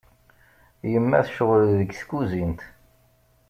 Yemma 0.91 1.19
tecɣel 1.25 1.63
deg 1.79 1.91
tkuzint. 1.99 2.61